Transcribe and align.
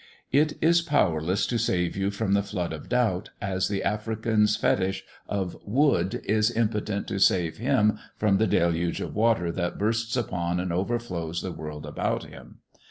It 0.31 0.53
is 0.61 0.79
as 0.79 0.81
powerless 0.81 1.45
to 1.45 1.59
save 1.59 1.95
you 1.95 2.09
from 2.09 2.33
that 2.33 2.47
flood 2.47 2.73
of 2.73 2.89
doubt 2.89 3.29
as 3.39 3.67
the 3.67 3.83
African's 3.83 4.57
fetich 4.57 5.03
of 5.29 5.55
wood 5.63 6.21
is 6.23 6.49
impotent 6.49 7.07
to 7.09 7.19
save 7.19 7.57
him 7.57 7.99
from 8.15 8.37
the 8.39 8.47
deluge 8.47 8.99
of 8.99 9.13
water 9.13 9.51
that 9.51 9.77
bursts 9.77 10.17
upon 10.17 10.59
and 10.59 10.73
overflows 10.73 11.43
the 11.43 11.51
world 11.51 11.85
about 11.85 12.23
him. 12.23 12.61